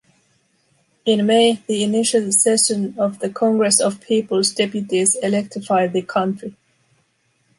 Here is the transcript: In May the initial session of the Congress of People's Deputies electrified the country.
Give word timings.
In 1.05 1.27
May 1.27 1.61
the 1.67 1.83
initial 1.83 2.31
session 2.31 2.95
of 2.97 3.19
the 3.19 3.29
Congress 3.29 3.79
of 3.79 4.01
People's 4.01 4.51
Deputies 4.51 5.13
electrified 5.21 5.93
the 5.93 6.01
country. 6.01 6.55